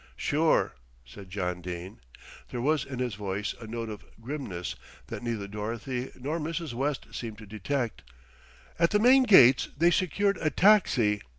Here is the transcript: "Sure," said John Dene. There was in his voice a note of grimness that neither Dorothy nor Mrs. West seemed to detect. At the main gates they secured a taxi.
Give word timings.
"Sure," 0.15 0.73
said 1.05 1.29
John 1.29 1.61
Dene. 1.61 1.99
There 2.49 2.59
was 2.59 2.85
in 2.85 2.97
his 2.97 3.13
voice 3.13 3.53
a 3.61 3.67
note 3.67 3.87
of 3.87 4.03
grimness 4.19 4.75
that 5.09 5.21
neither 5.21 5.47
Dorothy 5.47 6.09
nor 6.19 6.39
Mrs. 6.39 6.73
West 6.73 7.13
seemed 7.13 7.37
to 7.37 7.45
detect. 7.45 8.01
At 8.79 8.89
the 8.89 8.97
main 8.97 9.21
gates 9.25 9.69
they 9.77 9.91
secured 9.91 10.39
a 10.41 10.49
taxi. 10.49 11.21